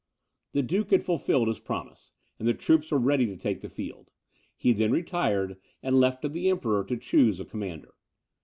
[0.53, 4.09] The duke had fulfilled his promise, and the troops were ready to take the field;
[4.57, 7.93] he then retired, and left to the Emperor to choose a commander.